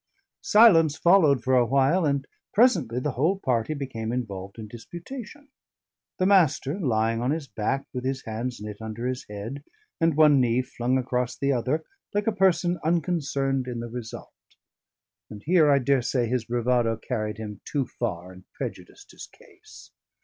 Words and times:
Silence 0.41 0.97
followed 0.97 1.43
for 1.43 1.55
a 1.55 1.63
while, 1.63 2.05
and 2.07 2.25
presently 2.55 2.99
the 2.99 3.11
whole 3.11 3.37
party 3.37 3.75
became 3.75 4.11
involved 4.11 4.57
in 4.57 4.67
disputation: 4.67 5.49
the 6.17 6.25
Master 6.25 6.79
lying 6.79 7.21
on 7.21 7.29
his 7.29 7.45
back, 7.47 7.85
with 7.93 8.03
his 8.03 8.23
hands 8.25 8.59
knit 8.59 8.81
under 8.81 9.05
his 9.05 9.25
head 9.29 9.63
and 9.99 10.17
one 10.17 10.41
knee 10.41 10.63
flung 10.63 10.97
across 10.97 11.37
the 11.37 11.51
other, 11.53 11.85
like 12.15 12.25
a 12.25 12.31
person 12.31 12.79
unconcerned 12.83 13.67
in 13.67 13.79
the 13.79 13.89
result. 13.89 14.33
And 15.29 15.43
here, 15.45 15.69
I 15.69 15.77
daresay, 15.77 16.25
his 16.27 16.45
bravado 16.45 16.97
carried 16.97 17.37
him 17.37 17.61
too 17.63 17.85
far 17.85 18.31
and 18.31 18.51
prejudiced 18.53 19.11
his 19.11 19.27
case. 19.27 19.91